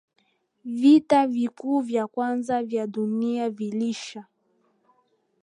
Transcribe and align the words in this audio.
vita 0.65 1.27
vikuu 1.27 1.79
vya 1.79 2.07
kwanza 2.07 2.63
vya 2.63 2.87
dunia 2.87 3.49
viliisha 3.49 4.25